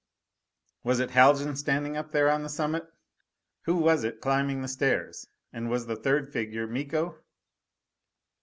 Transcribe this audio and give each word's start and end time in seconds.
Was 0.83 0.99
it 0.99 1.11
Haljan 1.11 1.55
standing 1.55 1.95
up 1.95 2.11
there 2.11 2.27
on 2.31 2.41
the 2.41 2.49
summit? 2.49 2.87
Who 3.65 3.75
was 3.75 4.03
it 4.03 4.19
climbing 4.19 4.63
the 4.63 4.67
stairs? 4.67 5.27
And 5.53 5.69
was 5.69 5.85
the 5.85 5.95
third 5.95 6.33
figure 6.33 6.65
Miko? 6.65 7.19